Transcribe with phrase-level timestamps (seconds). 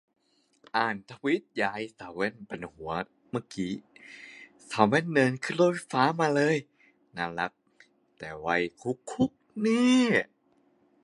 [0.77, 2.91] อ่านทวีตอย่าให้สาวแว่นปั่นหัว
[3.29, 3.73] เมื่อกี๊
[4.69, 6.57] สาวแว่นเดินขึ้นรถไฟฟ้ามาเลย
[7.17, 7.51] น่ารัก
[8.17, 9.97] แต่วัยคุกคุกแน่